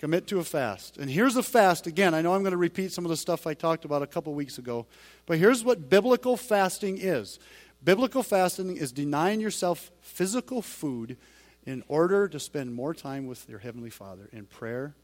[0.00, 0.96] Commit to a fast.
[0.96, 1.86] And here's a fast.
[1.86, 4.06] Again, I know I'm going to repeat some of the stuff I talked about a
[4.06, 4.86] couple weeks ago,
[5.26, 7.38] but here's what biblical fasting is
[7.84, 11.18] biblical fasting is denying yourself physical food
[11.66, 14.94] in order to spend more time with your Heavenly Father in prayer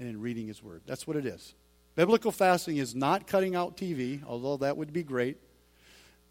[0.00, 0.82] and in reading His Word.
[0.84, 1.54] That's what it is.
[1.94, 5.36] Biblical fasting is not cutting out TV, although that would be great.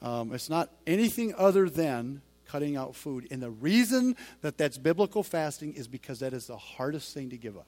[0.01, 3.27] Um, it's not anything other than cutting out food.
[3.31, 7.37] And the reason that that's biblical fasting is because that is the hardest thing to
[7.37, 7.67] give up.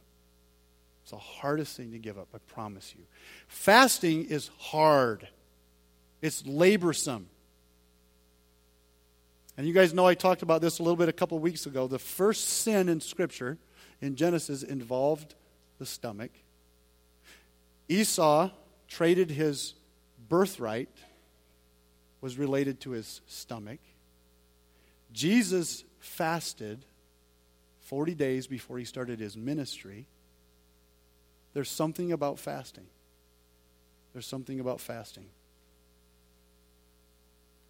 [1.01, 3.03] It's the hardest thing to give up, I promise you.
[3.47, 5.27] Fasting is hard,
[6.21, 7.25] it's laborsome.
[9.57, 11.87] And you guys know I talked about this a little bit a couple weeks ago.
[11.87, 13.57] The first sin in Scripture
[14.01, 15.35] in Genesis involved
[15.77, 16.31] the stomach.
[17.89, 18.49] Esau
[18.87, 19.73] traded his
[20.29, 20.89] birthright,
[22.21, 23.79] was related to his stomach.
[25.11, 26.85] Jesus fasted
[27.81, 30.07] 40 days before he started his ministry.
[31.53, 32.85] There's something about fasting.
[34.13, 35.25] There's something about fasting.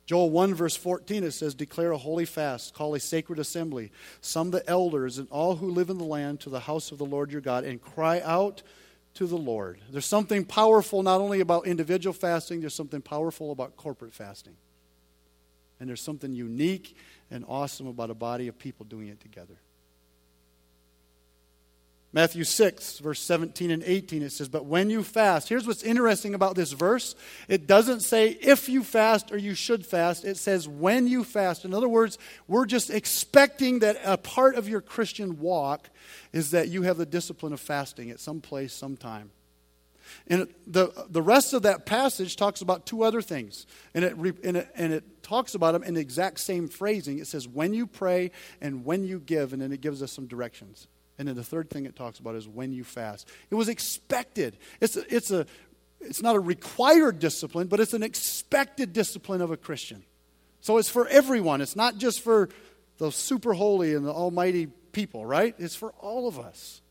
[0.05, 4.51] Joel 1, verse 14, it says, Declare a holy fast, call a sacred assembly, some
[4.51, 7.31] the elders and all who live in the land to the house of the Lord
[7.31, 8.61] your God, and cry out
[9.13, 9.79] to the Lord.
[9.89, 14.55] There's something powerful not only about individual fasting, there's something powerful about corporate fasting.
[15.79, 16.95] And there's something unique
[17.29, 19.55] and awesome about a body of people doing it together.
[22.13, 26.34] Matthew 6, verse 17 and 18, it says, But when you fast, here's what's interesting
[26.34, 27.15] about this verse.
[27.47, 31.63] It doesn't say if you fast or you should fast, it says when you fast.
[31.63, 32.17] In other words,
[32.50, 35.89] we're just expecting that a part of your Christian walk
[36.34, 39.32] is that you have the discipline of fasting at some place, sometime.
[40.28, 43.65] And the, the rest of that passage talks about two other things.
[43.93, 47.19] And it, and, it, and it talks about them in the exact same phrasing.
[47.19, 50.28] It says, when you pray and when you give, and then it gives us some
[50.28, 50.88] directions.
[51.21, 53.29] And then the third thing it talks about is when you fast.
[53.51, 54.57] It was expected.
[54.79, 55.45] It's a, it's a
[55.99, 60.01] it's not a required discipline, but it's an expected discipline of a Christian.
[60.62, 61.62] So it's for everyone.
[61.62, 62.49] It's not just for
[62.97, 65.53] the super holy and the almighty people, right?
[65.60, 66.81] It's for all of us.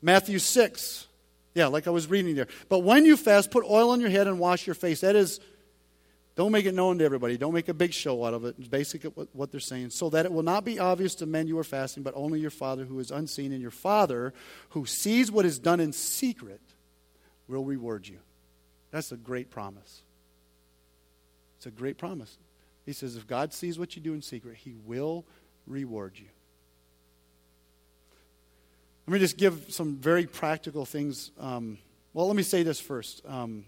[0.00, 1.08] Matthew 6.
[1.56, 2.46] Yeah, like I was reading there.
[2.68, 5.00] But when you fast, put oil on your head and wash your face.
[5.00, 5.40] That is
[6.36, 7.38] don't make it known to everybody.
[7.38, 8.56] Don't make a big show out of it.
[8.58, 9.90] It's basically what they're saying.
[9.90, 12.50] So that it will not be obvious to men you are fasting, but only your
[12.50, 13.52] Father who is unseen.
[13.52, 14.34] And your Father
[14.70, 16.60] who sees what is done in secret
[17.48, 18.18] will reward you.
[18.90, 20.02] That's a great promise.
[21.56, 22.36] It's a great promise.
[22.84, 25.24] He says, if God sees what you do in secret, He will
[25.66, 26.28] reward you.
[29.06, 31.30] Let me just give some very practical things.
[31.40, 31.78] Um,
[32.12, 33.22] well, let me say this first.
[33.26, 33.64] Um,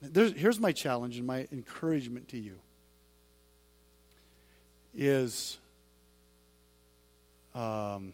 [0.00, 2.58] there's, here's my challenge and my encouragement to you
[4.94, 5.58] is
[7.54, 8.12] um,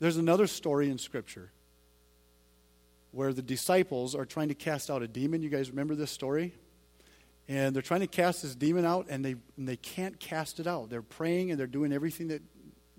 [0.00, 1.50] there's another story in Scripture
[3.12, 5.42] where the disciples are trying to cast out a demon.
[5.42, 6.54] You guys remember this story?
[7.48, 10.66] And they're trying to cast this demon out, and they, and they can't cast it
[10.66, 10.90] out.
[10.90, 12.42] They're praying and they're doing everything that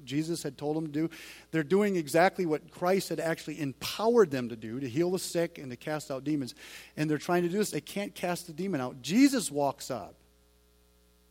[0.05, 1.09] Jesus had told them to do.
[1.51, 5.57] They're doing exactly what Christ had actually empowered them to do to heal the sick
[5.57, 6.55] and to cast out demons.
[6.97, 7.71] And they're trying to do this.
[7.71, 9.01] They can't cast the demon out.
[9.01, 10.15] Jesus walks up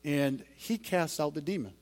[0.05, 1.75] and he casts out the demon.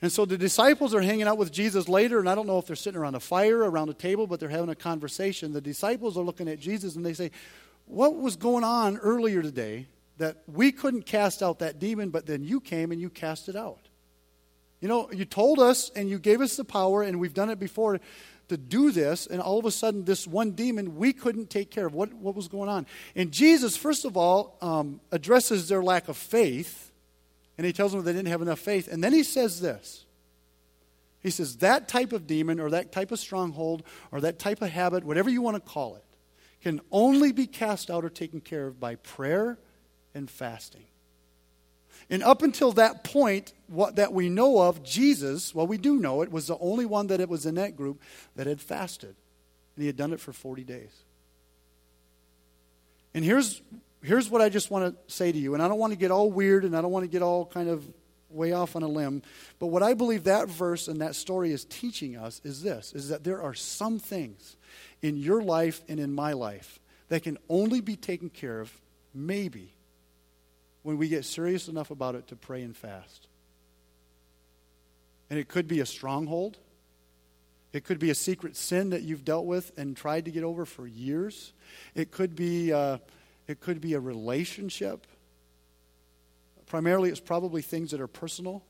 [0.00, 2.66] And so the disciples are hanging out with Jesus later, and I don't know if
[2.66, 5.52] they're sitting around a fire, around a table, but they're having a conversation.
[5.52, 7.30] The disciples are looking at Jesus and they say,
[7.86, 9.86] What was going on earlier today
[10.18, 13.54] that we couldn't cast out that demon, but then you came and you cast it
[13.54, 13.88] out?
[14.82, 17.60] You know, you told us and you gave us the power, and we've done it
[17.60, 18.00] before
[18.48, 21.86] to do this, and all of a sudden, this one demon we couldn't take care
[21.86, 21.94] of.
[21.94, 22.86] What, what was going on?
[23.14, 26.90] And Jesus, first of all, um, addresses their lack of faith,
[27.56, 28.88] and he tells them they didn't have enough faith.
[28.88, 30.04] And then he says this
[31.20, 34.70] He says, That type of demon, or that type of stronghold, or that type of
[34.70, 36.04] habit, whatever you want to call it,
[36.60, 39.58] can only be cast out or taken care of by prayer
[40.12, 40.84] and fasting.
[42.10, 46.22] And up until that point, what that we know of, Jesus, well, we do know
[46.22, 48.00] it, was the only one that it was in that group
[48.36, 49.14] that had fasted.
[49.76, 50.90] And he had done it for 40 days.
[53.14, 53.62] And here's,
[54.02, 55.54] here's what I just want to say to you.
[55.54, 57.46] And I don't want to get all weird and I don't want to get all
[57.46, 57.84] kind of
[58.30, 59.22] way off on a limb.
[59.58, 63.08] But what I believe that verse and that story is teaching us is this is
[63.08, 64.56] that there are some things
[65.02, 68.72] in your life and in my life that can only be taken care of,
[69.12, 69.74] maybe,
[70.82, 73.28] when we get serious enough about it to pray and fast.
[75.30, 76.58] And it could be a stronghold.
[77.72, 80.66] It could be a secret sin that you've dealt with and tried to get over
[80.66, 81.52] for years.
[81.94, 82.98] It could be, uh,
[83.46, 85.06] it could be a relationship.
[86.66, 88.62] Primarily, it's probably things that are personal.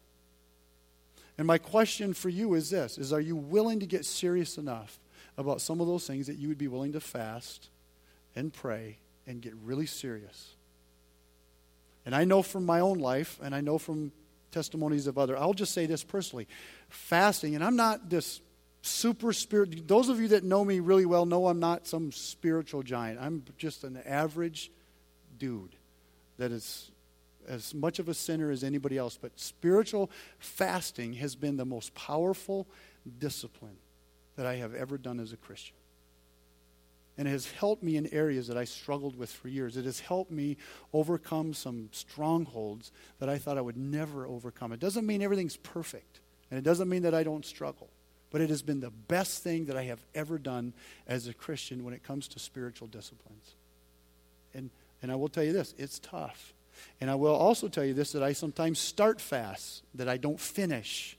[1.38, 5.00] And my question for you is this is are you willing to get serious enough
[5.36, 7.70] about some of those things that you would be willing to fast
[8.36, 10.54] and pray and get really serious?
[12.04, 14.12] And I know from my own life, and I know from
[14.50, 15.36] testimonies of other.
[15.36, 16.46] I'll just say this personally
[16.88, 18.40] fasting, and I'm not this
[18.82, 19.86] super spirit.
[19.88, 23.20] Those of you that know me really well know I'm not some spiritual giant.
[23.20, 24.70] I'm just an average
[25.38, 25.76] dude
[26.38, 26.90] that is
[27.48, 29.18] as much of a sinner as anybody else.
[29.20, 32.68] But spiritual fasting has been the most powerful
[33.18, 33.76] discipline
[34.36, 35.76] that I have ever done as a Christian
[37.18, 39.76] and it has helped me in areas that I struggled with for years.
[39.76, 40.56] It has helped me
[40.92, 44.72] overcome some strongholds that I thought I would never overcome.
[44.72, 47.90] It doesn't mean everything's perfect, and it doesn't mean that I don't struggle,
[48.30, 50.72] but it has been the best thing that I have ever done
[51.06, 53.54] as a Christian when it comes to spiritual disciplines.
[54.54, 54.70] And,
[55.02, 56.54] and I will tell you this it's tough.
[57.00, 60.40] And I will also tell you this that I sometimes start fasts that I don't
[60.40, 61.18] finish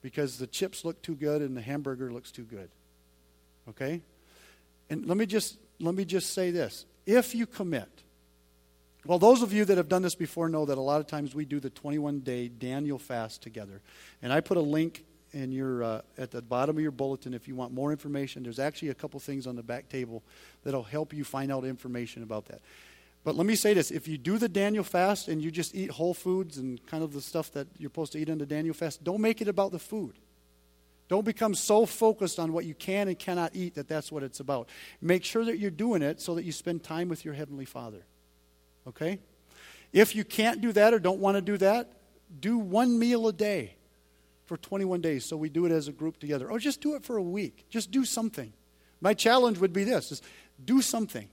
[0.00, 2.70] because the chips look too good and the hamburger looks too good.
[3.68, 4.00] Okay?
[4.88, 6.86] And let me just let me just say this.
[7.04, 7.88] If you commit
[9.04, 11.34] Well, those of you that have done this before know that a lot of times
[11.34, 13.80] we do the 21 day Daniel fast together.
[14.20, 17.46] And I put a link in your, uh, at the bottom of your bulletin if
[17.46, 18.42] you want more information.
[18.42, 20.22] There's actually a couple things on the back table
[20.64, 22.60] that'll help you find out information about that.
[23.22, 25.90] But let me say this if you do the Daniel fast and you just eat
[25.90, 28.74] whole foods and kind of the stuff that you're supposed to eat in the Daniel
[28.74, 30.14] fast, don't make it about the food.
[31.08, 34.40] Don't become so focused on what you can and cannot eat that that's what it's
[34.40, 34.68] about.
[35.00, 38.04] Make sure that you're doing it so that you spend time with your Heavenly Father.
[38.88, 39.20] Okay?
[39.92, 41.92] If you can't do that or don't want to do that,
[42.40, 43.76] do one meal a day
[44.46, 45.24] for 21 days.
[45.24, 46.50] So we do it as a group together.
[46.50, 47.66] Or just do it for a week.
[47.68, 48.52] Just do something.
[49.00, 50.22] My challenge would be this is
[50.64, 51.28] do something.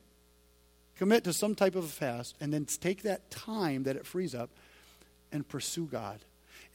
[0.98, 4.36] Commit to some type of a fast and then take that time that it frees
[4.36, 4.52] up
[5.32, 6.20] and pursue God.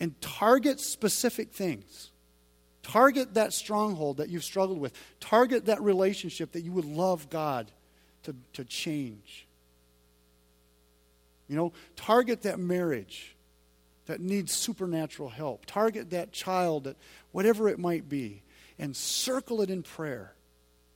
[0.00, 2.10] And target specific things.
[2.88, 4.94] Target that stronghold that you've struggled with.
[5.20, 7.70] Target that relationship that you would love God
[8.22, 9.46] to, to change.
[11.48, 13.36] You know, target that marriage
[14.06, 15.66] that needs supernatural help.
[15.66, 16.96] Target that child that
[17.30, 18.42] whatever it might be
[18.78, 20.32] and circle it in prayer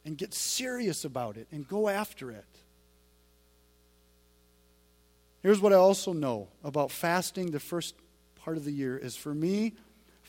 [0.06, 2.44] and get serious about it and go after it.
[5.42, 7.94] Here's what I also know about fasting the first
[8.36, 9.74] part of the year is for me,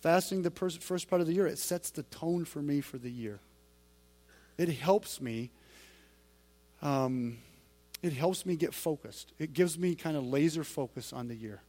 [0.03, 3.09] fasting the first part of the year, it sets the tone for me for the
[3.09, 3.39] year.
[4.57, 5.49] It helps me
[6.81, 7.37] um,
[8.01, 9.31] it helps me get focused.
[9.39, 11.61] It gives me kind of laser focus on the year.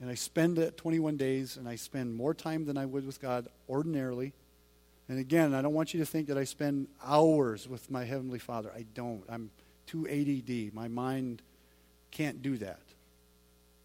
[0.00, 3.20] And I spend that 21 days, and I spend more time than I would with
[3.20, 4.32] God ordinarily.
[5.08, 8.38] And again, I don't want you to think that I spend hours with my Heavenly
[8.38, 8.70] Father.
[8.74, 9.24] I don't.
[9.28, 9.50] I'm
[9.86, 10.72] too ADD.
[10.72, 11.42] My mind
[12.12, 12.80] can't do that.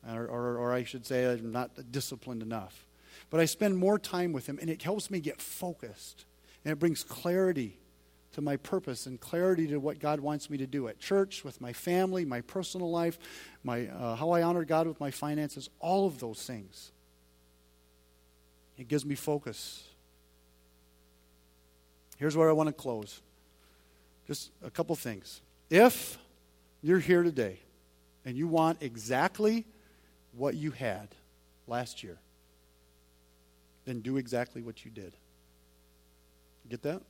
[0.07, 2.85] Or, or, or I should say, I'm not disciplined enough.
[3.29, 6.25] But I spend more time with Him, and it helps me get focused.
[6.63, 7.77] And it brings clarity
[8.33, 11.59] to my purpose and clarity to what God wants me to do at church, with
[11.59, 13.19] my family, my personal life,
[13.63, 16.91] my, uh, how I honor God with my finances, all of those things.
[18.77, 19.83] It gives me focus.
[22.17, 23.21] Here's where I want to close.
[24.27, 25.41] Just a couple things.
[25.69, 26.17] If
[26.81, 27.59] you're here today
[28.25, 29.65] and you want exactly
[30.31, 31.09] what you had
[31.67, 32.17] last year,
[33.91, 35.13] then do exactly what you did.
[36.69, 37.01] Get that?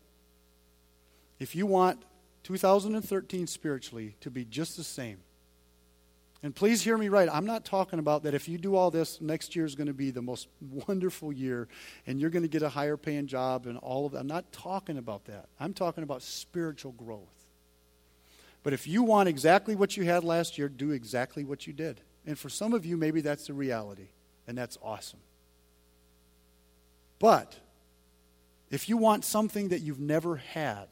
[1.37, 2.01] If you want
[2.41, 5.19] 2013 spiritually to be just the same,
[6.41, 7.29] and please hear me right.
[7.31, 9.93] I'm not talking about that if you do all this, next year is going to
[9.93, 10.47] be the most
[10.87, 11.67] wonderful year
[12.07, 14.19] and you're going to get a higher paying job and all of that.
[14.19, 15.49] I'm not talking about that.
[15.59, 17.45] I'm talking about spiritual growth.
[18.63, 22.01] But if you want exactly what you had last year, do exactly what you did.
[22.25, 24.09] And for some of you, maybe that's the reality,
[24.47, 25.19] and that's awesome.
[27.21, 27.55] But
[28.71, 30.87] if you want something that you've never had,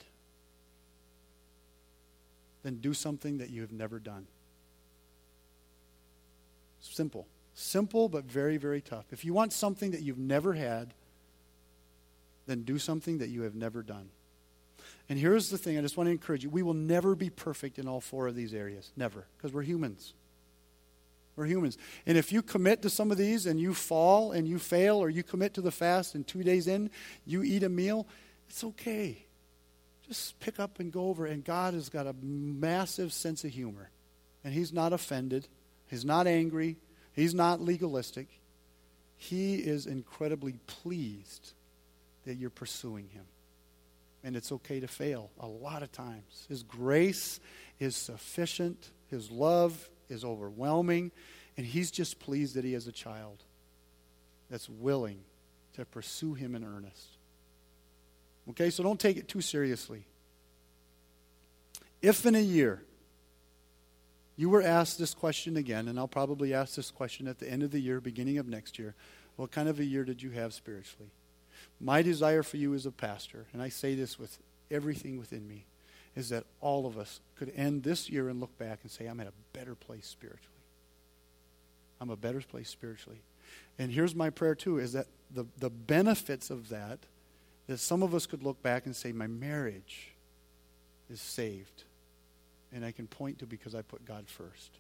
[2.62, 4.28] then do something that you have never done.
[6.80, 7.26] Simple.
[7.56, 9.06] Simple, but very, very tough.
[9.12, 10.94] If you want something that you've never had,
[12.46, 14.10] then do something that you have never done.
[15.10, 17.80] And here's the thing I just want to encourage you we will never be perfect
[17.80, 18.92] in all four of these areas.
[18.96, 19.26] Never.
[19.36, 20.14] Because we're humans.
[21.40, 21.78] We're humans.
[22.06, 25.10] And if you commit to some of these and you fall and you fail, or
[25.10, 26.92] you commit to the fast and two days in
[27.26, 28.06] you eat a meal,
[28.48, 29.26] it's okay
[30.10, 31.26] just pick up and go over.
[31.26, 33.90] And God has got a massive sense of humor.
[34.44, 35.48] And He's not offended,
[35.88, 36.78] He's not angry,
[37.14, 38.28] He's not legalistic.
[39.16, 41.54] He is incredibly pleased
[42.26, 43.26] that you're pursuing Him.
[44.24, 46.46] And it's okay to fail a lot of times.
[46.50, 47.40] His grace
[47.80, 51.12] is sufficient, His love is overwhelming,
[51.58, 53.44] and He's just pleased that He has a child
[54.50, 55.20] that's willing
[55.74, 57.18] to pursue Him in earnest.
[58.50, 60.06] Okay, so don't take it too seriously.
[62.02, 62.82] If in a year
[64.36, 67.62] you were asked this question again, and I'll probably ask this question at the end
[67.62, 68.96] of the year, beginning of next year,
[69.36, 71.12] what kind of a year did you have spiritually?
[71.80, 74.38] My desire for you as a pastor, and I say this with
[74.72, 75.66] everything within me,
[76.20, 79.20] is that all of us could end this year and look back and say, I'm
[79.22, 80.60] in a better place spiritually.
[82.02, 83.22] I'm a better place spiritually.
[83.80, 87.00] And here's my prayer, too, is that the, the benefits of that
[87.68, 90.12] that some of us could look back and say, My marriage
[91.10, 91.84] is saved.
[92.74, 94.72] And I can point to because I put God first.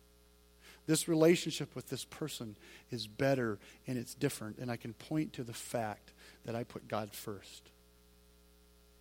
[0.85, 2.55] This relationship with this person
[2.91, 4.57] is better and it's different.
[4.57, 6.11] And I can point to the fact
[6.45, 7.69] that I put God first.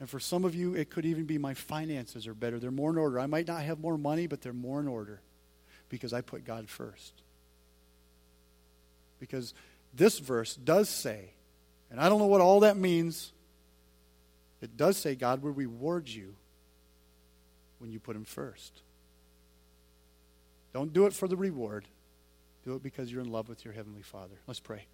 [0.01, 2.59] And for some of you, it could even be my finances are better.
[2.59, 3.19] They're more in order.
[3.19, 5.21] I might not have more money, but they're more in order
[5.89, 7.15] because I put God first.
[9.19, 9.55] Because
[9.93, 11.31] this verse does say,
[11.91, 13.33] and I don't know what all that means,
[14.61, 16.35] it does say God will reward you
[17.79, 18.83] when you put Him first.
[20.73, 21.87] Don't do it for the reward.
[22.65, 24.35] Do it because you're in love with your Heavenly Father.
[24.47, 24.85] Let's pray.